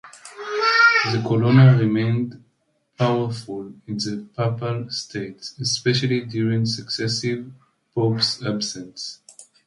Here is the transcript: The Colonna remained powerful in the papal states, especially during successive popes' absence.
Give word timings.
The 1.11 1.21
Colonna 1.21 1.77
remained 1.77 2.43
powerful 2.97 3.71
in 3.85 3.97
the 3.99 4.27
papal 4.35 4.89
states, 4.89 5.53
especially 5.59 6.21
during 6.25 6.65
successive 6.65 7.51
popes' 7.93 8.41
absence. 8.43 9.19